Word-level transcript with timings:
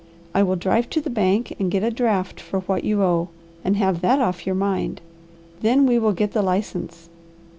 I 0.33 0.41
will 0.41 0.55
drive 0.55 0.89
to 0.89 0.99
the 0.99 1.11
bank 1.11 1.53
and 1.59 1.69
get 1.69 1.83
a 1.83 1.91
draft 1.91 2.39
for 2.41 2.61
what 2.61 2.83
you 2.83 3.03
owe, 3.03 3.29
and 3.63 3.77
have 3.77 4.01
that 4.01 4.19
off 4.19 4.47
your 4.47 4.55
mind. 4.55 4.99
Then 5.59 5.85
we 5.85 5.99
will 5.99 6.13
get 6.13 6.31
the 6.31 6.41
license. 6.41 7.07